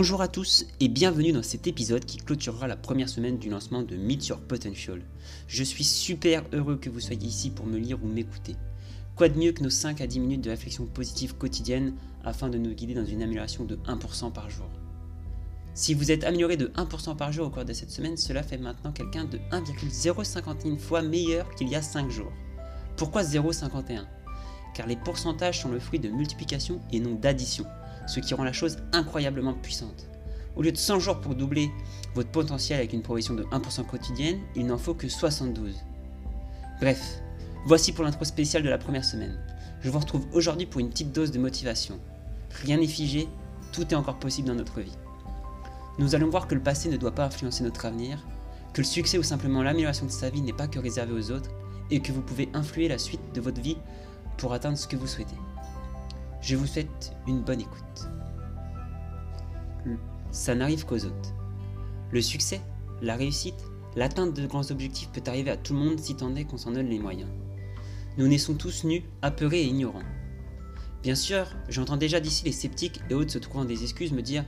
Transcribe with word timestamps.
Bonjour 0.00 0.22
à 0.22 0.28
tous 0.28 0.64
et 0.78 0.86
bienvenue 0.86 1.32
dans 1.32 1.42
cet 1.42 1.66
épisode 1.66 2.04
qui 2.04 2.18
clôturera 2.18 2.68
la 2.68 2.76
première 2.76 3.08
semaine 3.08 3.36
du 3.36 3.50
lancement 3.50 3.82
de 3.82 3.96
Meet 3.96 4.28
Your 4.28 4.38
Potential. 4.38 5.02
Je 5.48 5.64
suis 5.64 5.82
super 5.82 6.44
heureux 6.52 6.76
que 6.76 6.88
vous 6.88 7.00
soyez 7.00 7.26
ici 7.26 7.50
pour 7.50 7.66
me 7.66 7.78
lire 7.78 7.98
ou 8.04 8.06
m'écouter. 8.06 8.54
Quoi 9.16 9.28
de 9.28 9.36
mieux 9.36 9.50
que 9.50 9.64
nos 9.64 9.70
5 9.70 10.00
à 10.00 10.06
10 10.06 10.20
minutes 10.20 10.44
de 10.44 10.50
réflexion 10.50 10.86
positive 10.86 11.34
quotidienne 11.34 11.94
afin 12.22 12.48
de 12.48 12.58
nous 12.58 12.74
guider 12.74 12.94
dans 12.94 13.04
une 13.04 13.24
amélioration 13.24 13.64
de 13.64 13.74
1% 13.74 14.32
par 14.32 14.48
jour? 14.48 14.68
Si 15.74 15.94
vous 15.94 16.12
êtes 16.12 16.22
amélioré 16.22 16.56
de 16.56 16.68
1% 16.68 17.16
par 17.16 17.32
jour 17.32 17.48
au 17.48 17.50
cours 17.50 17.64
de 17.64 17.72
cette 17.72 17.90
semaine, 17.90 18.16
cela 18.16 18.44
fait 18.44 18.58
maintenant 18.58 18.92
quelqu'un 18.92 19.24
de 19.24 19.40
1,051 19.50 20.76
fois 20.76 21.02
meilleur 21.02 21.52
qu'il 21.56 21.68
y 21.68 21.74
a 21.74 21.82
5 21.82 22.08
jours. 22.08 22.32
Pourquoi 22.96 23.24
0,51 23.24 24.04
Car 24.76 24.86
les 24.86 24.94
pourcentages 24.94 25.60
sont 25.60 25.72
le 25.72 25.80
fruit 25.80 25.98
de 25.98 26.08
multiplication 26.08 26.80
et 26.92 27.00
non 27.00 27.16
d'addition 27.16 27.66
ce 28.08 28.20
qui 28.20 28.34
rend 28.34 28.42
la 28.42 28.52
chose 28.52 28.78
incroyablement 28.92 29.54
puissante. 29.54 30.08
Au 30.56 30.62
lieu 30.62 30.72
de 30.72 30.76
100 30.76 30.98
jours 30.98 31.20
pour 31.20 31.36
doubler 31.36 31.70
votre 32.14 32.30
potentiel 32.30 32.80
avec 32.80 32.92
une 32.92 33.02
progression 33.02 33.34
de 33.34 33.44
1% 33.44 33.86
quotidienne, 33.86 34.40
il 34.56 34.66
n'en 34.66 34.78
faut 34.78 34.94
que 34.94 35.08
72. 35.08 35.76
Bref, 36.80 37.20
voici 37.66 37.92
pour 37.92 38.04
l'intro 38.04 38.24
spéciale 38.24 38.64
de 38.64 38.68
la 38.68 38.78
première 38.78 39.04
semaine. 39.04 39.38
Je 39.80 39.90
vous 39.90 39.98
retrouve 40.00 40.26
aujourd'hui 40.32 40.66
pour 40.66 40.80
une 40.80 40.90
petite 40.90 41.12
dose 41.12 41.30
de 41.30 41.38
motivation. 41.38 42.00
Rien 42.64 42.78
n'est 42.78 42.88
figé, 42.88 43.28
tout 43.72 43.82
est 43.82 43.94
encore 43.94 44.18
possible 44.18 44.48
dans 44.48 44.54
notre 44.54 44.80
vie. 44.80 44.96
Nous 45.98 46.14
allons 46.14 46.30
voir 46.30 46.48
que 46.48 46.54
le 46.54 46.62
passé 46.62 46.88
ne 46.88 46.96
doit 46.96 47.14
pas 47.14 47.26
influencer 47.26 47.62
notre 47.62 47.86
avenir, 47.86 48.26
que 48.72 48.80
le 48.80 48.86
succès 48.86 49.18
ou 49.18 49.22
simplement 49.22 49.62
l'amélioration 49.62 50.06
de 50.06 50.10
sa 50.10 50.30
vie 50.30 50.42
n'est 50.42 50.52
pas 50.52 50.68
que 50.68 50.78
réservé 50.78 51.12
aux 51.12 51.30
autres, 51.30 51.50
et 51.90 52.00
que 52.00 52.12
vous 52.12 52.22
pouvez 52.22 52.48
influer 52.54 52.88
la 52.88 52.98
suite 52.98 53.20
de 53.34 53.40
votre 53.40 53.60
vie 53.60 53.76
pour 54.36 54.52
atteindre 54.52 54.78
ce 54.78 54.86
que 54.86 54.96
vous 54.96 55.06
souhaitez. 55.06 55.36
Je 56.40 56.56
vous 56.56 56.66
souhaite 56.66 57.12
une 57.26 57.42
bonne 57.42 57.60
écoute. 57.60 58.08
Ça 60.30 60.54
n'arrive 60.54 60.84
qu'aux 60.84 61.04
autres. 61.04 61.34
Le 62.10 62.22
succès, 62.22 62.60
la 63.02 63.16
réussite, 63.16 63.64
l'atteinte 63.96 64.34
de 64.34 64.46
grands 64.46 64.70
objectifs 64.70 65.10
peut 65.10 65.22
arriver 65.26 65.50
à 65.50 65.56
tout 65.56 65.72
le 65.72 65.80
monde 65.80 65.98
si 65.98 66.14
tant 66.14 66.34
est 66.36 66.44
qu'on 66.44 66.58
s'en 66.58 66.72
donne 66.72 66.88
les 66.88 66.98
moyens. 66.98 67.28
Nous 68.18 68.28
naissons 68.28 68.54
tous 68.54 68.84
nus, 68.84 69.02
apeurés 69.22 69.62
et 69.62 69.66
ignorants. 69.66 70.02
Bien 71.02 71.14
sûr, 71.14 71.46
j'entends 71.68 71.96
déjà 71.96 72.20
d'ici 72.20 72.44
les 72.44 72.52
sceptiques 72.52 73.00
et 73.10 73.14
autres 73.14 73.30
se 73.30 73.38
trouvant 73.38 73.64
des 73.64 73.82
excuses 73.82 74.12
me 74.12 74.22
dire 74.22 74.44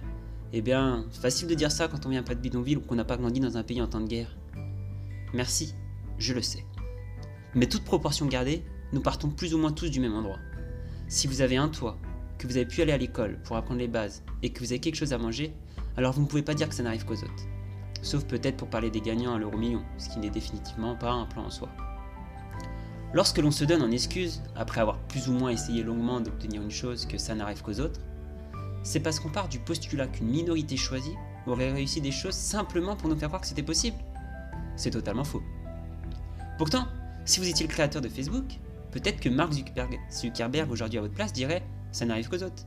Eh 0.52 0.62
bien, 0.62 1.06
facile 1.11 1.48
de 1.48 1.55
dire 1.55 1.70
ça 1.70 1.88
quand 1.88 2.06
on 2.06 2.08
vient 2.08 2.22
pas 2.22 2.34
de 2.34 2.41
bidonville 2.41 2.78
ou 2.78 2.80
qu'on 2.80 2.96
n'a 2.96 3.05
pas 3.05 3.16
grandi 3.16 3.41
dans 3.41 3.56
un 3.56 3.62
pays 3.62 3.80
en 3.80 3.86
temps 3.86 4.00
de 4.00 4.08
guerre. 4.08 4.36
Merci, 5.33 5.74
je 6.18 6.34
le 6.34 6.42
sais. 6.42 6.64
Mais 7.55 7.66
toute 7.66 7.84
proportion 7.84 8.27
gardée, 8.27 8.64
nous 8.92 9.00
partons 9.00 9.28
plus 9.28 9.55
ou 9.55 9.58
moins 9.58 9.72
tous 9.72 9.91
du 9.91 10.00
même 10.00 10.14
endroit. 10.14 10.38
Si 11.11 11.27
vous 11.27 11.41
avez 11.41 11.56
un 11.56 11.69
toit, 11.69 11.98
que 12.39 12.47
vous 12.47 12.56
avez 12.56 12.66
pu 12.66 12.83
aller 12.83 12.92
à 12.92 12.97
l'école 12.97 13.41
pour 13.42 13.56
apprendre 13.56 13.80
les 13.80 13.89
bases 13.89 14.22
et 14.44 14.50
que 14.50 14.61
vous 14.61 14.66
avez 14.66 14.78
quelque 14.78 14.94
chose 14.94 15.12
à 15.12 15.19
manger, 15.19 15.52
alors 15.97 16.12
vous 16.12 16.20
ne 16.20 16.27
pouvez 16.27 16.44
pas 16.44 16.55
dire 16.55 16.69
que 16.69 16.75
ça 16.75 16.84
n'arrive 16.84 17.05
qu'aux 17.05 17.17
autres. 17.17 17.48
Sauf 18.00 18.25
peut-être 18.27 18.56
pour 18.56 18.70
parler 18.70 18.92
des 18.92 19.00
gagnants 19.00 19.34
à 19.34 19.39
l'euro 19.41 19.58
million, 19.58 19.83
ce 19.98 20.08
qui 20.08 20.20
n'est 20.20 20.30
définitivement 20.30 20.94
pas 20.94 21.11
un 21.11 21.27
plan 21.27 21.47
en 21.47 21.50
soi. 21.50 21.69
Lorsque 23.12 23.39
l'on 23.39 23.50
se 23.50 23.64
donne 23.64 23.83
en 23.83 23.91
excuse, 23.91 24.41
après 24.55 24.80
avoir 24.80 24.98
plus 25.08 25.28
ou 25.28 25.33
moins 25.33 25.50
essayé 25.50 25.83
longuement 25.83 26.20
d'obtenir 26.20 26.62
une 26.62 26.70
chose 26.70 27.06
que 27.06 27.19
ça 27.19 27.34
n'arrive 27.34 27.61
qu'aux 27.62 27.80
autres, 27.80 28.00
c'est 28.84 29.00
parce 29.00 29.19
qu'on 29.19 29.30
part 29.30 29.48
du 29.48 29.58
postulat 29.58 30.06
qu'une 30.06 30.28
minorité 30.28 30.77
choisie 30.77 31.17
aurait 31.48 31.72
réussi 31.72 32.00
des 32.00 32.12
choses 32.12 32.36
simplement 32.36 32.95
pour 32.95 33.08
nous 33.08 33.17
faire 33.17 33.30
croire 33.30 33.41
que 33.41 33.48
c'était 33.48 33.64
possible. 33.64 33.97
C'est 34.77 34.92
totalement 34.92 35.24
faux. 35.24 35.42
Pourtant, 36.56 36.86
si 37.24 37.41
vous 37.41 37.48
étiez 37.48 37.67
le 37.67 37.72
créateur 37.72 38.00
de 38.00 38.08
Facebook, 38.08 38.61
Peut-être 38.92 39.20
que 39.20 39.28
Mark 39.28 39.52
Zuckerberg, 39.52 40.70
aujourd'hui 40.70 40.98
à 40.98 41.02
votre 41.02 41.14
place 41.14 41.33
dirait 41.33 41.62
ça 41.92 42.06
n'arrive 42.06 42.28
qu'aux 42.28 42.42
autres. 42.42 42.66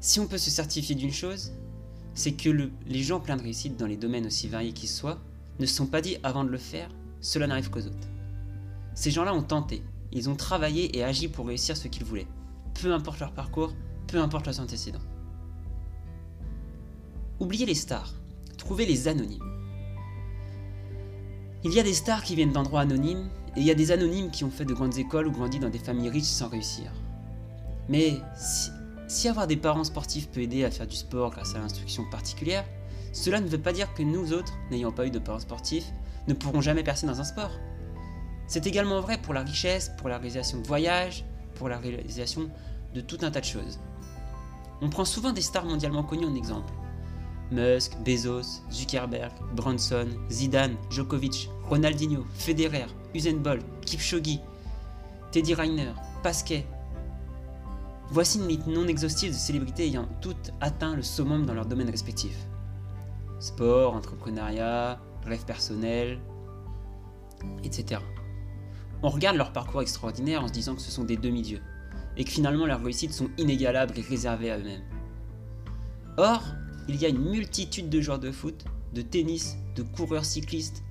Si 0.00 0.20
on 0.20 0.26
peut 0.26 0.38
se 0.38 0.50
certifier 0.50 0.94
d'une 0.94 1.12
chose, 1.12 1.52
c'est 2.14 2.32
que 2.32 2.70
les 2.86 3.02
gens 3.02 3.20
pleins 3.20 3.36
de 3.36 3.42
réussite 3.42 3.76
dans 3.76 3.86
les 3.86 3.96
domaines 3.96 4.26
aussi 4.26 4.48
variés 4.48 4.72
qu'ils 4.72 4.88
soient 4.88 5.18
ne 5.58 5.66
se 5.66 5.74
sont 5.74 5.86
pas 5.86 6.00
dit 6.00 6.16
avant 6.22 6.44
de 6.44 6.50
le 6.50 6.58
faire 6.58 6.88
cela 7.20 7.46
n'arrive 7.46 7.70
qu'aux 7.70 7.86
autres. 7.86 8.08
Ces 8.94 9.10
gens-là 9.10 9.34
ont 9.34 9.42
tenté, 9.42 9.82
ils 10.12 10.30
ont 10.30 10.36
travaillé 10.36 10.96
et 10.96 11.04
agi 11.04 11.28
pour 11.28 11.46
réussir 11.46 11.76
ce 11.76 11.88
qu'ils 11.88 12.04
voulaient, 12.04 12.28
peu 12.80 12.92
importe 12.92 13.20
leur 13.20 13.32
parcours, 13.32 13.74
peu 14.06 14.18
importe 14.18 14.46
leurs 14.46 14.60
antécédents. 14.60 14.98
Oubliez 17.40 17.66
les 17.66 17.74
stars, 17.74 18.14
trouvez 18.56 18.86
les 18.86 19.08
anonymes. 19.08 19.44
Il 21.64 21.72
y 21.72 21.80
a 21.80 21.82
des 21.82 21.94
stars 21.94 22.22
qui 22.22 22.36
viennent 22.36 22.52
d'endroits 22.52 22.80
anonymes 22.82 23.28
et 23.58 23.60
il 23.60 23.66
y 23.66 23.72
a 23.72 23.74
des 23.74 23.90
anonymes 23.90 24.30
qui 24.30 24.44
ont 24.44 24.52
fait 24.52 24.64
de 24.64 24.72
grandes 24.72 24.98
écoles 24.98 25.26
ou 25.26 25.32
grandi 25.32 25.58
dans 25.58 25.68
des 25.68 25.80
familles 25.80 26.10
riches 26.10 26.22
sans 26.22 26.48
réussir. 26.48 26.92
Mais 27.88 28.12
si, 29.08 29.26
avoir 29.26 29.48
des 29.48 29.56
parents 29.56 29.82
sportifs 29.82 30.28
peut 30.28 30.42
aider 30.42 30.64
à 30.64 30.70
faire 30.70 30.86
du 30.86 30.94
sport 30.94 31.32
grâce 31.32 31.56
à 31.56 31.58
l'instruction 31.58 32.04
particulière, 32.08 32.64
cela 33.12 33.40
ne 33.40 33.48
veut 33.48 33.58
pas 33.58 33.72
dire 33.72 33.92
que 33.94 34.04
nous 34.04 34.32
autres, 34.32 34.52
n'ayant 34.70 34.92
pas 34.92 35.08
eu 35.08 35.10
de 35.10 35.18
parents 35.18 35.40
sportifs, 35.40 35.86
ne 36.28 36.34
pourrons 36.34 36.60
jamais 36.60 36.84
percer 36.84 37.08
dans 37.08 37.20
un 37.20 37.24
sport. 37.24 37.50
C'est 38.46 38.68
également 38.68 39.00
vrai 39.00 39.18
pour 39.18 39.34
la 39.34 39.42
richesse, 39.42 39.90
pour 39.98 40.08
la 40.08 40.18
réalisation 40.18 40.60
de 40.60 40.66
voyages, 40.68 41.24
pour 41.56 41.68
la 41.68 41.78
réalisation 41.78 42.48
de 42.94 43.00
tout 43.00 43.18
un 43.22 43.32
tas 43.32 43.40
de 43.40 43.44
choses. 43.44 43.80
On 44.82 44.88
prend 44.88 45.04
souvent 45.04 45.32
des 45.32 45.40
stars 45.40 45.64
mondialement 45.64 46.04
connues 46.04 46.26
en 46.26 46.36
exemple. 46.36 46.72
Musk, 47.50 47.96
Bezos, 48.04 48.62
Zuckerberg, 48.70 49.32
Bronson, 49.54 50.08
Zidane, 50.30 50.76
Djokovic, 50.90 51.48
Ronaldinho, 51.68 52.24
Federer, 52.34 52.86
Usain 53.14 53.36
Bolt, 53.36 53.64
Kipchoge, 53.84 54.40
Teddy 55.32 55.54
Reiner, 55.54 55.92
Pasquet. 56.22 56.66
Voici 58.10 58.38
une 58.38 58.48
liste 58.48 58.66
non 58.66 58.86
exhaustive 58.88 59.32
de 59.32 59.36
célébrités 59.36 59.86
ayant 59.86 60.08
toutes 60.20 60.52
atteint 60.60 60.96
le 60.96 61.02
summum 61.02 61.44
dans 61.44 61.54
leur 61.54 61.66
domaine 61.66 61.90
respectif. 61.90 62.36
Sport, 63.38 63.94
entrepreneuriat, 63.94 64.98
rêve 65.26 65.44
personnel, 65.44 66.18
etc. 67.62 68.00
On 69.02 69.10
regarde 69.10 69.36
leur 69.36 69.52
parcours 69.52 69.82
extraordinaire 69.82 70.42
en 70.42 70.48
se 70.48 70.52
disant 70.52 70.74
que 70.74 70.80
ce 70.80 70.90
sont 70.90 71.04
des 71.04 71.16
demi-dieux, 71.16 71.62
et 72.16 72.24
que 72.24 72.30
finalement 72.30 72.66
leurs 72.66 72.82
réussites 72.82 73.12
sont 73.12 73.28
inégalables 73.38 73.96
et 73.96 74.02
réservées 74.02 74.50
à 74.50 74.58
eux-mêmes. 74.58 74.82
Or, 76.16 76.42
il 76.88 76.96
y 76.96 77.04
a 77.04 77.08
une 77.08 77.30
multitude 77.30 77.90
de 77.90 78.00
joueurs 78.00 78.18
de 78.18 78.32
foot, 78.32 78.64
de 78.94 79.02
tennis, 79.02 79.56
de 79.76 79.82
coureurs 79.82 80.24
cyclistes 80.24 80.82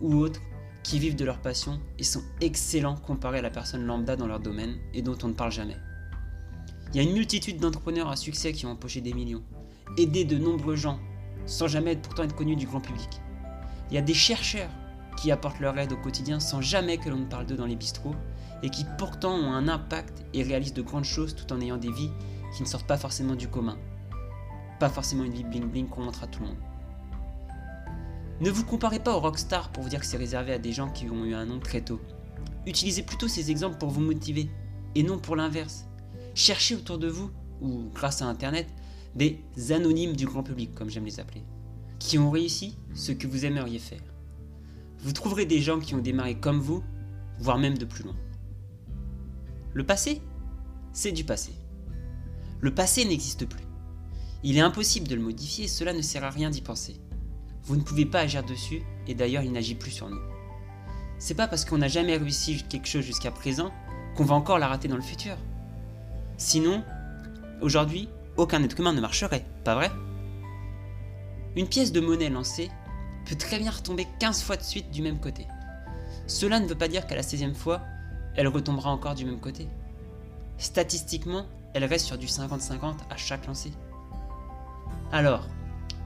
ou 0.00 0.14
autres 0.14 0.40
qui 0.84 0.98
vivent 0.98 1.16
de 1.16 1.24
leur 1.24 1.40
passion 1.40 1.80
et 1.98 2.04
sont 2.04 2.22
excellents 2.40 2.96
comparés 2.96 3.38
à 3.38 3.42
la 3.42 3.50
personne 3.50 3.84
lambda 3.84 4.16
dans 4.16 4.26
leur 4.26 4.38
domaine 4.38 4.76
et 4.92 5.02
dont 5.02 5.16
on 5.22 5.28
ne 5.28 5.32
parle 5.32 5.50
jamais. 5.50 5.76
Il 6.92 6.96
y 6.96 7.00
a 7.00 7.02
une 7.02 7.14
multitude 7.14 7.58
d'entrepreneurs 7.58 8.08
à 8.08 8.16
succès 8.16 8.52
qui 8.52 8.66
ont 8.66 8.70
empoché 8.70 9.00
des 9.00 9.12
millions, 9.12 9.42
aidé 9.98 10.24
de 10.24 10.38
nombreux 10.38 10.76
gens, 10.76 11.00
sans 11.46 11.66
jamais 11.66 11.96
pourtant 11.96 12.22
être 12.22 12.36
connus 12.36 12.56
du 12.56 12.66
grand 12.66 12.80
public. 12.80 13.20
Il 13.90 13.94
y 13.94 13.98
a 13.98 14.02
des 14.02 14.14
chercheurs 14.14 14.70
qui 15.16 15.32
apportent 15.32 15.60
leur 15.60 15.76
aide 15.78 15.92
au 15.92 15.96
quotidien 15.96 16.38
sans 16.38 16.60
jamais 16.60 16.98
que 16.98 17.08
l'on 17.08 17.18
ne 17.18 17.26
parle 17.26 17.46
d'eux 17.46 17.56
dans 17.56 17.66
les 17.66 17.76
bistrots, 17.76 18.14
et 18.62 18.70
qui 18.70 18.86
pourtant 18.98 19.34
ont 19.34 19.52
un 19.52 19.68
impact 19.68 20.24
et 20.32 20.42
réalisent 20.42 20.74
de 20.74 20.82
grandes 20.82 21.04
choses 21.04 21.34
tout 21.34 21.52
en 21.52 21.60
ayant 21.60 21.76
des 21.76 21.90
vies 21.90 22.10
qui 22.56 22.62
ne 22.62 22.68
sortent 22.68 22.86
pas 22.86 22.96
forcément 22.96 23.34
du 23.34 23.48
commun. 23.48 23.76
Pas 24.78 24.88
forcément 24.88 25.24
une 25.24 25.32
vie 25.32 25.44
bling 25.44 25.68
bling 25.68 25.88
qu'on 25.88 26.02
montre 26.02 26.24
à 26.24 26.26
tout 26.26 26.40
le 26.40 26.48
monde. 26.48 26.56
Ne 28.40 28.50
vous 28.50 28.64
comparez 28.64 28.98
pas 28.98 29.16
aux 29.16 29.20
rockstars 29.20 29.70
pour 29.70 29.82
vous 29.82 29.88
dire 29.88 30.00
que 30.00 30.06
c'est 30.06 30.16
réservé 30.16 30.52
à 30.52 30.58
des 30.58 30.72
gens 30.72 30.90
qui 30.90 31.08
ont 31.08 31.24
eu 31.24 31.34
un 31.34 31.46
nom 31.46 31.60
très 31.60 31.80
tôt. 31.80 32.00
Utilisez 32.66 33.02
plutôt 33.02 33.28
ces 33.28 33.50
exemples 33.50 33.78
pour 33.78 33.90
vous 33.90 34.00
motiver, 34.00 34.50
et 34.94 35.02
non 35.02 35.18
pour 35.18 35.36
l'inverse. 35.36 35.86
Cherchez 36.34 36.74
autour 36.74 36.98
de 36.98 37.08
vous, 37.08 37.30
ou 37.60 37.90
grâce 37.94 38.22
à 38.22 38.26
Internet, 38.26 38.68
des 39.14 39.40
anonymes 39.70 40.16
du 40.16 40.26
grand 40.26 40.42
public, 40.42 40.74
comme 40.74 40.90
j'aime 40.90 41.04
les 41.04 41.20
appeler, 41.20 41.44
qui 41.98 42.18
ont 42.18 42.30
réussi 42.30 42.76
ce 42.94 43.12
que 43.12 43.26
vous 43.26 43.44
aimeriez 43.44 43.78
faire. 43.78 44.02
Vous 44.98 45.12
trouverez 45.12 45.46
des 45.46 45.60
gens 45.60 45.78
qui 45.78 45.94
ont 45.94 46.00
démarré 46.00 46.34
comme 46.34 46.58
vous, 46.58 46.82
voire 47.38 47.58
même 47.58 47.78
de 47.78 47.84
plus 47.84 48.04
loin. 48.04 48.16
Le 49.74 49.84
passé, 49.84 50.20
c'est 50.92 51.12
du 51.12 51.24
passé. 51.24 51.52
Le 52.60 52.74
passé 52.74 53.04
n'existe 53.04 53.46
plus. 53.46 53.63
Il 54.46 54.58
est 54.58 54.60
impossible 54.60 55.08
de 55.08 55.14
le 55.14 55.22
modifier, 55.22 55.66
cela 55.68 55.94
ne 55.94 56.02
sert 56.02 56.22
à 56.22 56.28
rien 56.28 56.50
d'y 56.50 56.60
penser. 56.60 57.00
Vous 57.62 57.76
ne 57.76 57.80
pouvez 57.80 58.04
pas 58.04 58.20
agir 58.20 58.44
dessus, 58.44 58.82
et 59.06 59.14
d'ailleurs 59.14 59.42
il 59.42 59.52
n'agit 59.52 59.74
plus 59.74 59.90
sur 59.90 60.10
nous. 60.10 60.20
C'est 61.18 61.32
pas 61.32 61.48
parce 61.48 61.64
qu'on 61.64 61.78
n'a 61.78 61.88
jamais 61.88 62.18
réussi 62.18 62.62
quelque 62.68 62.86
chose 62.86 63.06
jusqu'à 63.06 63.30
présent 63.30 63.72
qu'on 64.14 64.24
va 64.24 64.34
encore 64.34 64.58
la 64.58 64.68
rater 64.68 64.86
dans 64.86 64.96
le 64.96 65.02
futur. 65.02 65.38
Sinon, 66.36 66.84
aujourd'hui, 67.62 68.10
aucun 68.36 68.62
être 68.62 68.78
humain 68.78 68.92
ne 68.92 69.00
marcherait, 69.00 69.46
pas 69.64 69.76
vrai? 69.76 69.90
Une 71.56 71.66
pièce 71.66 71.90
de 71.90 72.00
monnaie 72.00 72.28
lancée 72.28 72.70
peut 73.24 73.36
très 73.36 73.58
bien 73.58 73.70
retomber 73.70 74.06
15 74.20 74.42
fois 74.42 74.58
de 74.58 74.62
suite 74.62 74.90
du 74.90 75.00
même 75.00 75.20
côté. 75.20 75.46
Cela 76.26 76.60
ne 76.60 76.66
veut 76.66 76.74
pas 76.74 76.88
dire 76.88 77.06
qu'à 77.06 77.16
la 77.16 77.22
16e 77.22 77.54
fois, 77.54 77.80
elle 78.36 78.48
retombera 78.48 78.90
encore 78.90 79.14
du 79.14 79.24
même 79.24 79.40
côté. 79.40 79.68
Statistiquement, 80.58 81.46
elle 81.72 81.86
reste 81.86 82.04
sur 82.04 82.18
du 82.18 82.26
50-50 82.26 82.96
à 83.08 83.16
chaque 83.16 83.46
lancée. 83.46 83.72
Alors, 85.14 85.46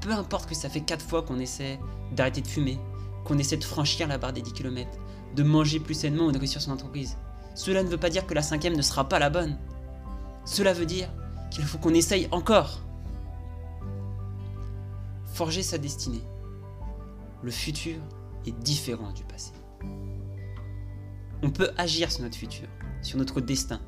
peu 0.03 0.13
importe 0.13 0.51
que 0.51 0.55
ça 0.55 0.69
fait 0.69 0.83
4 0.83 1.03
fois 1.03 1.23
qu'on 1.23 1.39
essaie 1.39 1.81
d'arrêter 2.13 2.43
de 2.43 2.47
fumer, 2.47 2.79
qu'on 3.25 3.39
essaie 3.39 3.57
de 3.57 3.65
franchir 3.65 4.07
la 4.07 4.19
barre 4.19 4.35
des 4.35 4.43
10 4.43 4.53
km, 4.53 4.91
de 5.35 5.43
manger 5.43 5.81
plus 5.81 5.95
sainement 5.95 6.27
ou 6.27 6.31
de 6.31 6.37
réussir 6.37 6.61
son 6.61 6.73
entreprise. 6.73 7.17
Cela 7.55 7.83
ne 7.83 7.89
veut 7.89 7.97
pas 7.97 8.11
dire 8.11 8.27
que 8.27 8.35
la 8.35 8.43
cinquième 8.43 8.77
ne 8.77 8.83
sera 8.83 9.09
pas 9.09 9.19
la 9.19 9.31
bonne. 9.31 9.57
Cela 10.45 10.75
veut 10.75 10.85
dire 10.85 11.09
qu'il 11.51 11.65
faut 11.65 11.79
qu'on 11.79 11.95
essaye 11.95 12.29
encore. 12.33 12.81
Forger 15.33 15.63
sa 15.63 15.79
destinée. 15.79 16.23
Le 17.43 17.51
futur 17.51 17.97
est 18.47 18.59
différent 18.63 19.13
du 19.13 19.25
passé. 19.25 19.53
On 21.43 21.49
peut 21.49 21.71
agir 21.79 22.13
sur 22.13 22.25
notre 22.25 22.37
futur, 22.37 22.69
sur 23.01 23.17
notre 23.17 23.41
destin. 23.41 23.81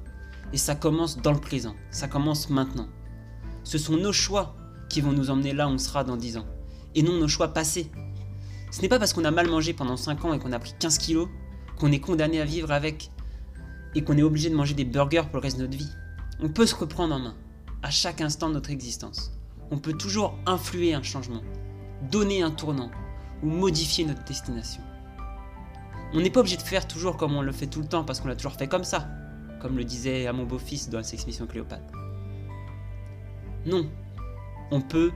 Et 0.55 0.57
ça 0.57 0.75
commence 0.75 1.19
dans 1.19 1.33
le 1.33 1.41
présent, 1.41 1.75
ça 1.91 2.09
commence 2.09 2.49
maintenant. 2.49 2.89
Ce 3.65 3.77
sont 3.77 3.99
nos 3.99 4.15
choix 4.15 4.55
qui 4.91 5.01
vont 5.01 5.13
nous 5.13 5.31
emmener 5.31 5.55
là 5.55 5.67
où 5.67 5.71
on 5.71 5.79
sera 5.79 6.05
dans 6.05 6.19
10 6.19 6.37
ans, 6.37 6.47
et 6.95 7.03
non 7.03 7.15
nos 7.15 7.29
choix 7.29 7.55
passés. 7.55 7.91
Ce 8.71 8.83
n'est 8.83 8.89
pas 8.89 8.99
parce 8.99 9.15
qu'on 9.15 9.25
a 9.25 9.31
mal 9.31 9.49
mangé 9.49 9.73
pendant 9.73 9.97
5 9.97 10.25
ans 10.27 10.35
et 10.35 10.39
qu'on 10.39 10.53
a 10.53 10.59
pris 10.59 10.75
15 10.79 10.99
kilos 10.99 11.29
qu'on 11.81 11.91
est 11.91 12.01
condamné 12.01 12.41
à 12.41 12.45
vivre 12.45 12.71
avec 12.71 13.11
et 13.95 14.05
qu'on 14.05 14.17
est 14.19 14.23
obligé 14.23 14.51
de 14.51 14.55
manger 14.55 14.75
des 14.75 14.85
burgers 14.85 15.23
pour 15.23 15.37
le 15.37 15.41
reste 15.41 15.57
de 15.57 15.63
notre 15.63 15.77
vie. 15.77 15.91
On 16.41 16.49
peut 16.49 16.67
se 16.67 16.75
reprendre 16.75 17.15
en 17.15 17.19
main 17.19 17.35
à 17.83 17.91
chaque 17.91 18.21
instant 18.21 18.49
de 18.49 18.55
notre 18.55 18.71
existence. 18.71 19.33
On 19.71 19.79
peut 19.79 19.95
toujours 19.95 20.39
influer 20.47 20.95
un 20.95 21.03
changement, 21.03 21.43
donner 22.11 22.43
un 22.43 22.51
tournant 22.51 22.91
ou 23.43 23.47
modifier 23.47 24.05
notre 24.05 24.25
destination. 24.25 24.83
On 26.13 26.21
n'est 26.21 26.31
pas 26.31 26.41
obligé 26.41 26.57
de 26.57 26.63
faire 26.63 26.87
toujours 26.87 27.17
comme 27.17 27.35
on 27.35 27.43
le 27.43 27.53
fait 27.53 27.67
tout 27.67 27.81
le 27.81 27.87
temps 27.87 28.05
parce 28.05 28.21
qu'on 28.21 28.29
l'a 28.29 28.37
toujours 28.37 28.55
fait 28.55 28.69
comme 28.69 28.85
ça, 28.85 29.09
comme 29.61 29.77
le 29.77 29.85
disait 29.85 30.27
à 30.27 30.33
mon 30.33 30.45
beau-fils 30.45 30.91
dans 30.91 30.99
la 30.99 31.05
Sex 31.05 31.27
Mission 31.27 31.47
Cléopâtre. 31.47 31.93
Non, 33.65 33.89
on 34.71 34.81
peut 34.81 35.13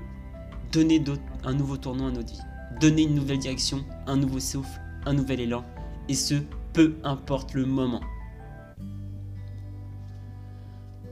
donner 0.73 1.03
un 1.45 1.55
nouveau 1.55 1.77
tournant 1.77 2.09
à 2.09 2.11
notre 2.11 2.33
vie, 2.33 2.41
donner 2.81 3.03
une 3.03 3.15
nouvelle 3.15 3.39
direction, 3.39 3.85
un 4.07 4.17
nouveau 4.17 4.41
souffle, 4.41 4.81
un 5.07 5.13
nouvel 5.13 5.41
élan, 5.41 5.65
et 6.09 6.15
ce, 6.15 6.35
peu 6.73 6.97
importe 7.05 7.55
le 7.55 7.65
moment. 7.65 8.03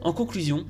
En 0.02 0.12
conclusion, 0.12 0.66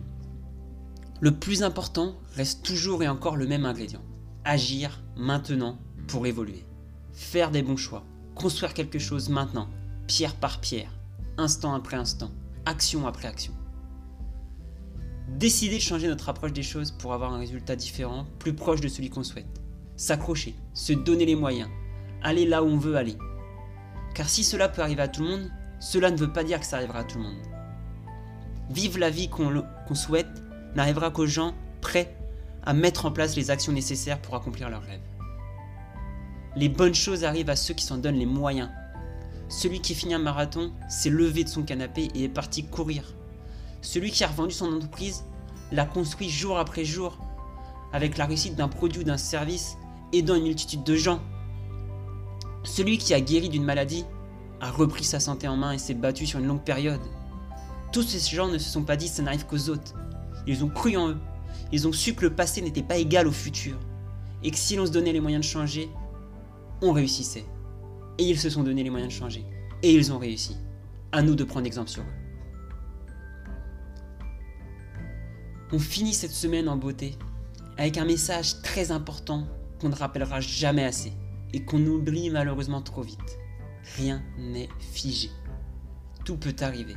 le 1.20 1.30
plus 1.30 1.62
important 1.62 2.16
reste 2.34 2.64
toujours 2.64 3.02
et 3.02 3.08
encore 3.08 3.36
le 3.36 3.46
même 3.46 3.64
ingrédient. 3.64 4.02
Agir 4.44 5.02
maintenant 5.16 5.78
pour 6.08 6.26
évoluer. 6.26 6.66
Faire 7.12 7.50
des 7.50 7.62
bons 7.62 7.76
choix. 7.76 8.04
Construire 8.34 8.74
quelque 8.74 8.98
chose 8.98 9.28
maintenant, 9.28 9.69
pierre 10.06 10.34
par 10.34 10.60
pierre, 10.60 10.90
instant 11.38 11.74
après 11.74 11.96
instant, 11.96 12.30
action 12.66 13.06
après 13.06 13.28
action. 13.28 13.54
Décider 15.38 15.76
de 15.76 15.82
changer 15.82 16.08
notre 16.08 16.29
approche 16.29 16.52
des 16.52 16.62
choses 16.62 16.90
pour 16.90 17.14
avoir 17.14 17.32
un 17.32 17.38
résultat 17.38 17.75
différent, 17.75 18.26
plus 18.38 18.55
proche 18.55 18.81
de 18.81 18.88
celui 18.88 19.08
qu'on 19.08 19.25
souhaite. 19.25 19.61
S'accrocher, 19.96 20.55
se 20.75 20.93
donner 20.93 21.25
les 21.25 21.37
moyens, 21.37 21.70
aller 22.23 22.44
là 22.44 22.62
où 22.62 22.67
on 22.67 22.76
veut 22.76 22.96
aller. 22.96 23.17
Car 24.14 24.29
si 24.29 24.44
cela 24.44 24.69
peut 24.69 24.82
arriver 24.82 25.02
à 25.02 25.08
tout 25.08 25.23
le 25.23 25.31
monde, 25.31 25.50
cela 25.81 26.11
ne 26.11 26.17
veut 26.17 26.32
pas 26.32 26.44
dire 26.44 26.61
que 26.61 26.67
ça 26.67 26.76
arrivera 26.76 27.00
à 27.00 27.05
tout 27.05 27.17
le 27.17 27.25
monde. 27.25 27.43
Vivre 28.70 28.99
la 28.99 29.11
vie 29.11 29.29
qu'on 29.29 29.94
souhaite 29.94 30.43
n'arrivera 30.75 31.11
qu'aux 31.11 31.26
gens 31.26 31.55
prêts 31.81 32.14
à 32.62 32.75
mettre 32.75 33.06
en 33.06 33.11
place 33.11 33.34
les 33.34 33.50
actions 33.50 33.73
nécessaires 33.73 34.20
pour 34.20 34.34
accomplir 34.34 34.69
leurs 34.69 34.82
rêves. 34.82 35.00
Les 36.56 36.69
bonnes 36.69 36.94
choses 36.94 37.25
arrivent 37.25 37.50
à 37.50 37.56
ceux 37.56 37.75
qui 37.75 37.84
s'en 37.84 37.96
donnent 37.96 38.19
les 38.19 38.26
moyens. 38.26 38.70
Celui 39.49 39.81
qui 39.81 39.94
finit 39.94 40.14
un 40.14 40.19
marathon 40.19 40.73
s'est 40.88 41.11
levé 41.11 41.43
de 41.43 41.49
son 41.49 41.62
canapé 41.62 42.08
et 42.14 42.25
est 42.25 42.29
parti 42.29 42.64
courir. 42.64 43.14
Celui 43.82 44.12
qui 44.12 44.23
a 44.25 44.29
revendu 44.29 44.55
son 44.55 44.73
entreprise 44.73 45.25
l'a 45.73 45.84
construit 45.84 46.31
jour 46.31 46.58
après 46.58 46.84
jour 46.84 47.19
avec 47.93 48.17
la 48.17 48.26
réussite 48.26 48.55
d'un 48.55 48.69
produit 48.69 49.00
ou 49.00 49.05
d'un 49.05 49.19
service 49.19 49.76
aidant 50.12 50.37
une 50.37 50.44
multitude 50.44 50.84
de 50.84 50.94
gens. 50.94 51.20
Celui 52.62 52.96
qui 52.96 53.12
a 53.12 53.20
guéri 53.20 53.49
d'une 53.49 53.64
maladie 53.64 54.05
a 54.61 54.70
repris 54.70 55.05
sa 55.05 55.19
santé 55.19 55.49
en 55.49 55.56
main 55.56 55.73
et 55.73 55.79
s'est 55.79 55.94
battu 55.94 56.26
sur 56.26 56.38
une 56.38 56.46
longue 56.46 56.62
période. 56.62 57.00
Tous 57.93 58.02
ces 58.02 58.34
gens 58.34 58.49
ne 58.49 58.58
se 58.58 58.70
sont 58.70 58.84
pas 58.84 58.96
dit 58.96 59.08
ça 59.08 59.23
n'arrive 59.23 59.46
qu'aux 59.46 59.69
autres. 59.69 59.94
Ils 60.46 60.64
ont 60.64 60.69
cru 60.69 60.96
en 60.96 61.11
eux. 61.11 61.19
Ils 61.73 61.88
ont 61.88 61.93
su 61.93 62.14
que 62.14 62.23
le 62.23 62.34
passé 62.34 62.62
n'était 62.62 62.82
pas 62.82 62.96
égal 62.96 63.26
au 63.26 63.32
futur. 63.32 63.76
Et 64.44 64.50
que 64.50 64.56
si 64.56 64.76
l'on 64.76 64.87
se 64.87 64.93
donnait 64.93 65.12
les 65.12 65.20
moyens 65.20 65.44
de 65.44 65.50
changer, 65.50 65.90
on 66.81 66.93
réussissait. 66.93 67.44
Et 68.19 68.25
ils 68.25 68.38
se 68.38 68.49
sont 68.49 68.62
donné 68.62 68.82
les 68.82 68.90
moyens 68.90 69.12
de 69.12 69.19
changer. 69.19 69.44
Et 69.82 69.93
ils 69.93 70.12
ont 70.12 70.19
réussi. 70.19 70.56
À 71.11 71.23
nous 71.23 71.34
de 71.34 71.44
prendre 71.44 71.67
exemple 71.67 71.90
sur 71.90 72.02
eux. 72.02 72.31
On 75.74 75.78
finit 75.78 76.12
cette 76.12 76.32
semaine 76.32 76.69
en 76.69 76.76
beauté 76.76 77.16
avec 77.78 77.96
un 77.96 78.04
message 78.04 78.60
très 78.60 78.90
important 78.90 79.46
qu'on 79.80 79.88
ne 79.88 79.94
rappellera 79.94 80.38
jamais 80.38 80.84
assez 80.84 81.14
et 81.54 81.64
qu'on 81.64 81.82
oublie 81.86 82.28
malheureusement 82.28 82.82
trop 82.82 83.00
vite. 83.00 83.38
Rien 83.96 84.22
n'est 84.36 84.69
figé. 84.78 85.30
Tout 86.26 86.36
peut 86.36 86.54
arriver. 86.60 86.94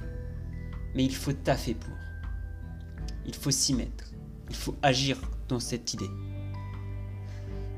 Mais 0.93 1.05
il 1.05 1.15
faut 1.15 1.31
taffer 1.31 1.73
pour. 1.73 1.93
Il 3.25 3.33
faut 3.33 3.49
s'y 3.49 3.73
mettre. 3.73 4.11
Il 4.49 4.55
faut 4.57 4.75
agir 4.81 5.21
dans 5.47 5.61
cette 5.61 5.93
idée. 5.93 6.09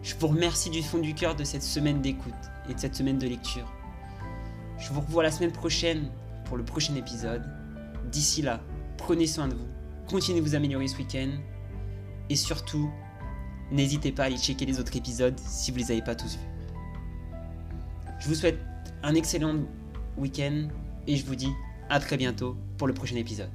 Je 0.02 0.16
vous 0.16 0.28
remercie 0.28 0.72
du 0.72 0.82
fond 0.82 0.98
du 0.98 1.14
cœur 1.14 1.36
de 1.36 1.44
cette 1.44 1.62
semaine 1.62 2.02
d'écoute 2.02 2.34
et 2.70 2.74
de 2.74 2.80
cette 2.80 2.96
semaine 2.96 3.20
de 3.20 3.28
lecture. 3.28 3.72
Je 4.80 4.92
vous 4.92 5.02
revois 5.02 5.22
la 5.22 5.32
semaine 5.32 5.52
prochaine 5.52 6.10
pour 6.46 6.58
le 6.58 6.66
prochain 6.66 6.96
épisode. 6.96 7.44
D'ici 8.12 8.42
là, 8.42 8.62
prenez 8.98 9.28
soin 9.28 9.48
de 9.48 9.54
vous, 9.54 9.68
continuez 10.08 10.40
de 10.40 10.46
vous 10.46 10.56
améliorer 10.56 10.88
ce 10.88 10.98
week-end 10.98 11.30
et 12.30 12.36
surtout, 12.36 12.90
n'hésitez 13.72 14.12
pas 14.12 14.24
à 14.24 14.26
aller 14.28 14.38
checker 14.38 14.66
les 14.66 14.80
autres 14.80 14.96
épisodes 14.96 15.38
si 15.40 15.72
vous 15.72 15.78
ne 15.78 15.84
les 15.84 15.92
avez 15.92 16.02
pas 16.02 16.16
tous 16.16 16.38
vus. 16.38 17.38
Je 18.20 18.28
vous 18.28 18.36
souhaite 18.36 18.60
un 19.04 19.16
excellent 19.16 19.56
week-end 20.18 20.68
et 21.06 21.16
je 21.16 21.26
vous 21.26 21.36
dis 21.36 21.52
à 21.90 22.00
très 22.00 22.18
bientôt 22.18 22.58
pour 22.78 22.88
le 22.88 22.94
prochain 22.94 23.16
épisode. 23.16 23.52